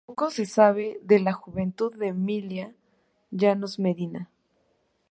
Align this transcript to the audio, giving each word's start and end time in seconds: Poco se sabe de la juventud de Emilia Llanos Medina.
Poco 0.07 0.31
se 0.31 0.47
sabe 0.47 0.99
de 1.03 1.19
la 1.19 1.31
juventud 1.31 1.93
de 1.95 2.07
Emilia 2.07 2.73
Llanos 3.29 3.77
Medina. 3.77 4.31